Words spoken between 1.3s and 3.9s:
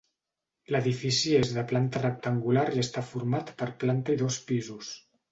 és de planta rectangular i està format per